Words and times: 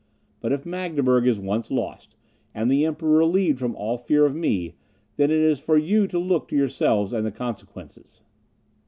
But 0.39 0.51
if 0.51 0.65
Magdeburg 0.65 1.27
is 1.27 1.37
once 1.37 1.69
lost, 1.69 2.15
and 2.55 2.71
the 2.71 2.85
Emperor 2.87 3.19
relieved 3.19 3.59
from 3.59 3.75
all 3.75 3.99
fear 3.99 4.25
of 4.25 4.33
me, 4.35 4.73
then 5.17 5.29
it 5.29 5.37
is 5.37 5.59
for 5.59 5.77
you 5.77 6.07
to 6.07 6.17
look 6.17 6.47
to 6.47 6.55
yourselves 6.57 7.13
and 7.13 7.23
the 7.23 7.31
consequences." 7.31 8.23